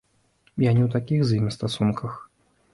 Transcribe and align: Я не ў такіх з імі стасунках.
Я 0.63 0.71
не 0.77 0.81
ў 0.87 0.95
такіх 0.95 1.19
з 1.27 1.37
імі 1.43 1.55
стасунках. 1.59 2.21